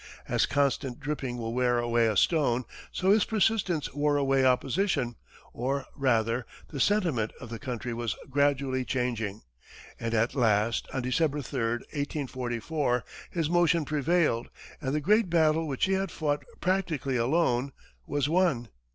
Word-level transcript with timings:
As 0.27 0.47
constant 0.47 0.99
dripping 0.99 1.37
will 1.37 1.53
wear 1.53 1.77
away 1.77 2.07
a 2.07 2.17
stone, 2.17 2.65
so 2.91 3.11
his 3.11 3.23
persistence 3.23 3.93
wore 3.93 4.17
away 4.17 4.43
opposition, 4.43 5.15
or, 5.53 5.85
rather, 5.95 6.47
the 6.69 6.79
sentiment 6.79 7.31
of 7.39 7.51
the 7.51 7.59
country 7.59 7.93
was 7.93 8.15
gradually 8.27 8.83
changing, 8.83 9.43
and 9.99 10.15
at 10.15 10.33
last, 10.33 10.87
on 10.91 11.03
December 11.03 11.43
3, 11.43 11.61
1844, 11.93 13.03
his 13.29 13.47
motion 13.47 13.85
prevailed, 13.85 14.49
and 14.81 14.95
the 14.95 15.01
great 15.01 15.29
battle 15.29 15.67
which 15.67 15.85
he 15.85 15.93
had 15.93 16.09
fought 16.09 16.43
practically 16.61 17.15
alone 17.17 17.71
was 18.07 18.27
won. 18.27 18.69